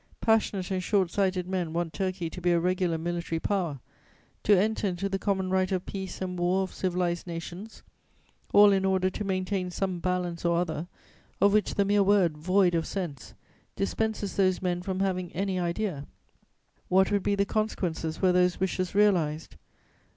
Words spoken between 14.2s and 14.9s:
those men